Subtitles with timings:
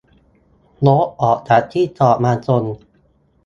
[0.85, 2.63] -รถออกจากที่จอดมาชน